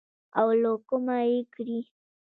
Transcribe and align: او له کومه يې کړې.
او 0.39 0.47
له 0.61 0.71
کومه 0.87 1.17
يې 1.29 1.39
کړې. 1.53 1.79